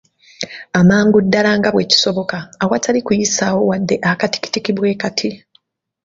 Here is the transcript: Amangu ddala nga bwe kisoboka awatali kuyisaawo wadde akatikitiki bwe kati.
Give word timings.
Amangu 0.79 1.17
ddala 1.25 1.51
nga 1.57 1.69
bwe 1.73 1.85
kisoboka 1.91 2.37
awatali 2.63 2.99
kuyisaawo 3.05 3.61
wadde 3.69 3.95
akatikitiki 4.11 4.71
bwe 4.77 4.91
kati. 5.01 5.29